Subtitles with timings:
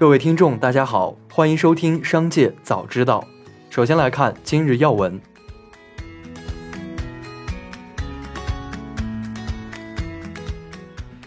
[0.00, 3.22] 各位听众，大家好，欢迎收听《商界早知道》。
[3.74, 5.20] 首先来看今日要闻。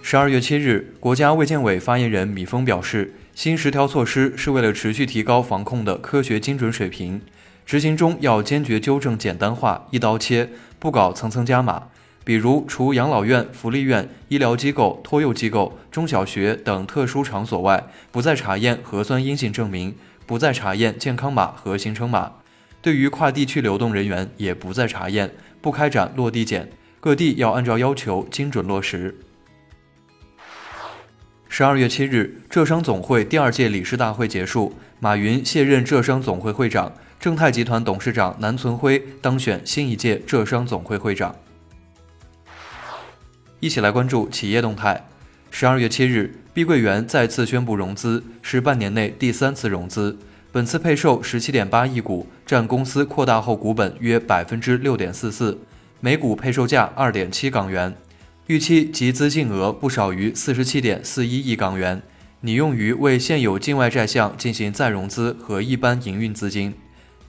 [0.02, 7.22] 十二月七日，国家卫健委发言人米峰表示，新十条措施是为了持续提高防控的科学精准水平，
[7.68, 10.50] 执行中要坚决纠正简单化、一刀切，
[10.80, 11.90] 不搞层层加码。
[12.24, 19.96] 比如，除养老院、福利院、医疗机构、托幼机构、中小学等特殊场所外，不再查验核酸阴性证明，
[20.26, 22.32] 不再查验健康码和行程码。
[22.82, 25.32] 对于跨地区流动人员，也不再查验，
[25.62, 29.18] 不开展落地检，各地要按照要求精准落实。
[31.50, 41.36] 十二月七日，浙商总会第二届理事大会结束，马云卸任浙商总会会长，正泰集团董事长南存辉当选新一届浙商总会会长。
[43.64, 45.06] 一起来关注企业动态。
[45.50, 50.20] 十二月七日，碧桂园再次宣布融资，是半年内第三次融资。
[50.52, 55.58] 本次配售十七点八亿股，占公司扩大后股本约百分之六点四四，
[56.02, 57.96] 每股配售价二点七港元，
[58.48, 62.02] 预期集资净额不少于四十七点四一亿港元，
[62.42, 66.74] 拟用于为现有境外债项进行再融资和一般营运资金。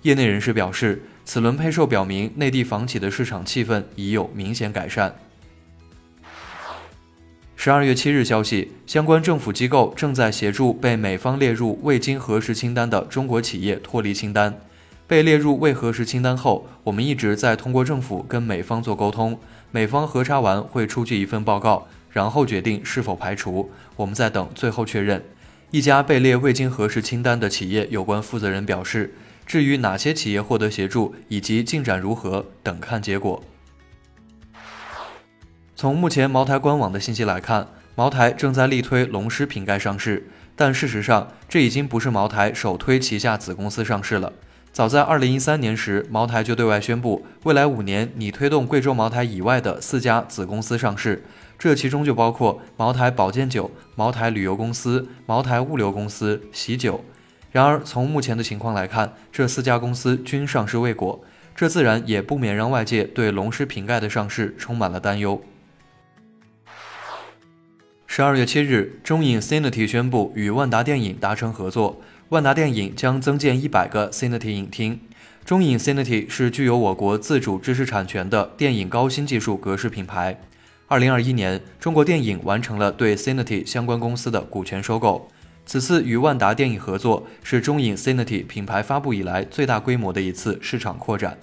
[0.02, 5.14] 业内人士表示，此轮配售表明内地房企的市场气氛已有明显改善。
[7.64, 14.60] 十二月七日消息，相关政府机构正在协助被美方列入未经核实清单的中国企业脱离清单。
[15.06, 19.38] 被列入未核实清单后，我们一直在通过政府跟美方做沟通，
[19.70, 23.70] 美方核查完会出具一份报告，然后决定是否排除。
[23.96, 25.24] 我们在等最后确认。
[25.70, 29.14] 一家被列未经核实清单的企业有关负责人表示，
[29.46, 33.42] 至于哪些企业获得协助以及进展如何，等看结果。
[35.84, 44.32] 从目前茅台官网的信息来看，茅台正在力推龙狮瓶盖上市，但事实上，这已经不是茅台首推旗下子公司上市了。
[44.72, 51.22] 早在2013年时，茅台就对外宣布，未来五年拟推动贵州茅台以外的四家子公司上市，
[51.58, 57.05] 这其中就包括茅台保健酒、茅台旅游公司、茅台物流公司、喜酒。
[57.52, 61.22] 然而，从目前的情况来看，这四家公司均上市未果，
[61.55, 65.39] 这自然也不免让外界对龙狮瓶盖的上市充满了担忧。
[68.17, 75.01] 十二月七日，中影 Cinity 宣布与万达电影达成合作，万达电影将增建一百个 Cinity 影厅。
[75.45, 80.41] 中影 Cinity 是具有我国自主知识产权的电影高新技术格式品牌。
[80.86, 85.29] 二零二一年，中国电影完成了对 Cinity 相关公司的股权收购。
[85.67, 91.36] 此次与万达电影合作，是中影 Cinity 品牌发布以来最大规模的一次市场扩展。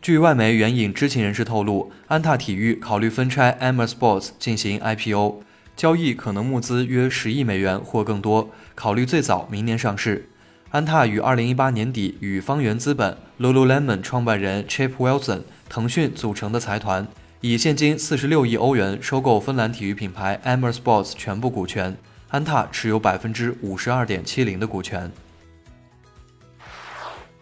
[0.00, 5.42] 据外媒援引知情人士透露，安踏体育考虑分拆 Amer Sports 进行 IPO，
[5.76, 10.28] 交易可能募资约十亿美元或更多，考虑最早明年上市。
[10.70, 17.08] 安踏于二零一八年底与方圆资本、Lululemon 创办人 Chip Wilson、腾讯组成的财团，
[17.40, 21.96] 以现金四十六亿欧元收购芬兰体育品牌 Amer Sports 全部股权，
[22.28, 25.10] 安踏持有百分之五十二点七零的股权。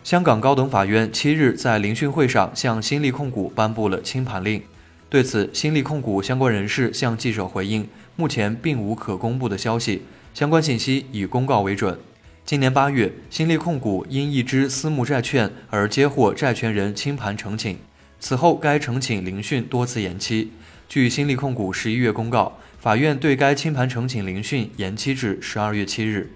[0.06, 4.62] 香港高等法院七日在聆讯会上向新力控股颁布了清盘令。
[5.08, 10.02] 对此，新力控股相关人士向记者回应，目前并无可公布的消息，
[10.32, 11.98] 相关信息以公告为准。
[12.44, 17.76] 今年八月，新力控股因一支私募债券而接获债权人清盘呈请，
[18.20, 20.52] 此后该呈请聆讯多次延期。
[20.88, 26.30] 据新力控股十一月公告，法院对该清盘呈请聆讯延期至十二月七日。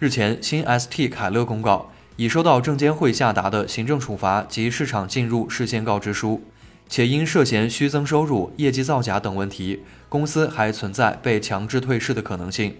[0.00, 6.42] 日前，新 ST 凯乐公告已收到证监会下达的行政处罚及市场进入事先告知书，
[6.88, 12.74] 且因涉嫌虚增收入、业绩造假等问题，公司还存在被强制退市的可能性。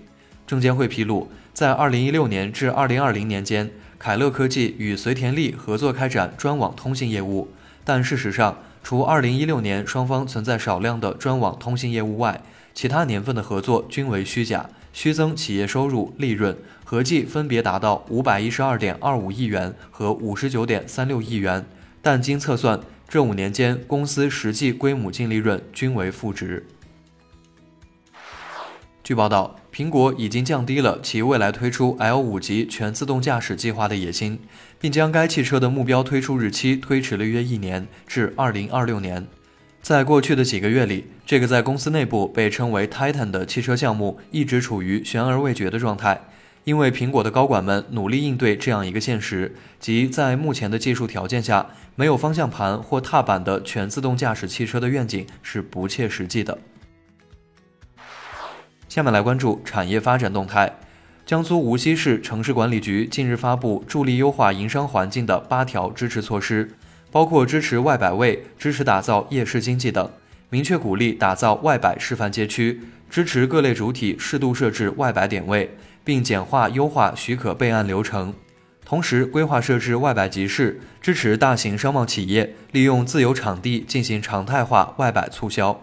[0.45, 7.49] 证监会披露，在2016年至2020年间，凯乐科技与随田力合作开展专网通信业务，
[7.85, 12.43] 但事实上，除2016年双方存在少量的专网通信业务外，
[12.75, 14.69] 其他年份的合作均为虚假。
[14.95, 21.67] 虚增企业收入、利润合计分别达到五百一十二点二五亿元和五十九点三六亿元，
[22.01, 26.67] 但经测算，这五年间公司实际归母净利润均为负值。
[29.03, 34.39] 据报道，苹果已经降低了其未来推出 L 五级全自动驾驶计划的野心，
[34.81, 39.27] 并将该汽车的目标推出日期推迟了约一年，至二零二六年。
[39.83, 46.21] 在过去的几个月里，这个在公司内部被称为 Titan 的汽车项目一直处于悬而未决的状态，
[46.65, 56.59] 因为苹果的高管们努力应对这样一个现实，即在目前的技术条件下，没有方向盘或踏板的全自动驾驶汽车的愿景是不切实际的。
[58.87, 60.77] 下面来关注产业发展动态。
[61.25, 66.73] 江苏无锡市城市管理局近日发布助力优化营商环境的八条支持措施，
[67.11, 70.11] 包括支持外摆位、支持打造夜市经济等，
[70.51, 72.81] 明确鼓励打造外摆示范街区，
[73.11, 78.35] 支持各类主体适度设置外摆点位，并简化优化许可备案流程。
[78.85, 85.81] 同时，规划设置外摆集市，支持大型商贸企业利用自有场地进行常态化外摆促销。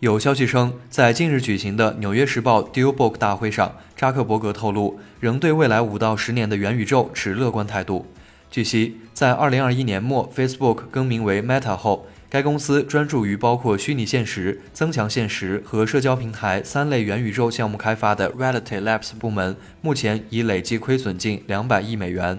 [0.00, 8.06] 有消息称，在近日举行的《纽约时报》DealBook 大会上，扎克伯格透露，仍对未来五到十年的元宇宙持乐观态度。
[8.50, 22.38] 据悉，在2021年末，Facebook 更名为 Meta 后，该公司专注于包括虚拟现实、增强现实和社交平台三类元宇宙项目开发的 Reality Labs 部门，目前已累计亏损近两百亿美元。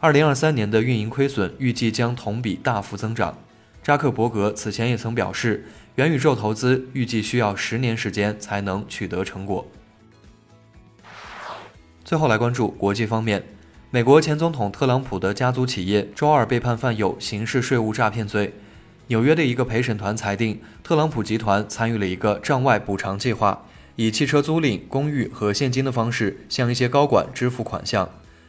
[0.00, 3.36] 2023年的运营亏损预计将同比大幅增长。
[3.82, 5.66] 扎克伯格此前也曾表示，
[5.96, 9.66] 元宇宙投资预计需要十年时间才能取得成果。
[12.02, 13.44] 最后来关注国际方面，
[13.90, 18.54] 美国前总统特朗普的家族企业周二被判犯有刑事税务诈骗罪。
[19.08, 23.64] 纽约的一个陪审团裁定，特朗普集团参与了一个账外补偿计划，
[23.94, 28.08] 以汽车租赁、公寓和现金的方式向一些高管支付款项。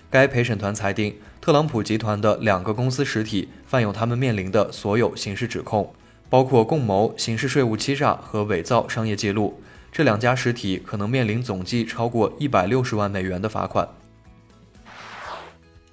[0.10, 5.94] 该陪审团裁定，特朗普集团的两个公司实体犯有他们面临的所有刑事指控，
[6.28, 9.62] 包括共谋、刑事税务欺诈和伪造商业记录。
[9.92, 13.88] 这两家实体可能面临总计超过一百六十万美元的罚款。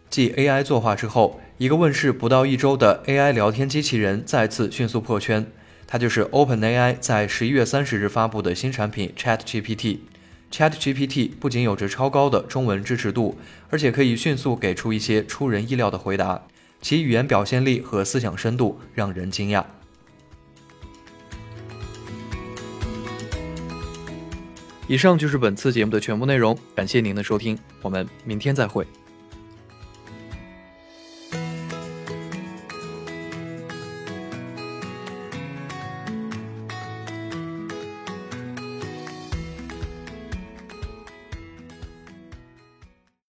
[0.08, 5.46] 继 AI 作画之后，一个问世不到一周的 AI 聊天机器人再次迅速破圈，
[5.86, 9.98] 它就是 OpenAI 在十一月三十日发布的新产品 ChatGPT。
[10.50, 13.38] ChatGPT 不仅有着超高的中文支持度，
[13.70, 16.42] 而且可以迅速给出一些出人意料的回答，
[16.82, 19.64] 其语言表现力和思想深度让人惊讶。
[24.88, 28.84] 以上就是本次节目的全部内容，感谢您的收听，我们明天再会。